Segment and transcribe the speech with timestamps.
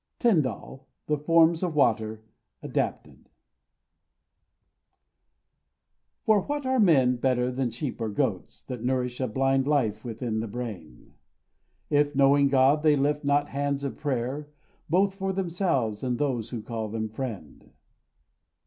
[0.17, 2.23] Tyndall: "The Forms of Water."
[2.63, 3.29] (Adapted)
[6.23, 10.39] For what are men better than sheep or goats That nourish a blind life within
[10.39, 11.13] the brain,
[11.91, 14.49] If, knowing God, they lift not hands of prayer
[14.89, 17.69] Both for themselves and those who call them friend?